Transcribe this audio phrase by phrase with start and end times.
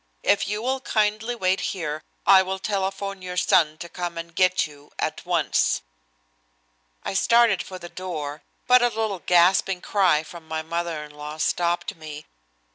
[0.23, 4.65] If you will kindly wait here I will telephone your son to come and get
[4.65, 5.83] you at once."
[7.05, 11.37] I started for the door, but a little gasping cry from my mother in law
[11.37, 12.25] stopped me.